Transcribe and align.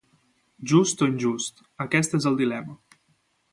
Just 0.71 1.03
o 1.05 1.09
injust, 1.11 1.61
aquest 1.87 2.19
és 2.21 2.29
el 2.33 2.41
dilema, 2.43 2.77